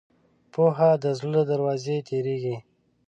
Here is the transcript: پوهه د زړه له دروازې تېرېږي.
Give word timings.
پوهه 0.53 0.91
د 1.03 1.05
زړه 1.19 1.29
له 1.35 1.41
دروازې 1.49 1.97
تېرېږي. 2.09 2.55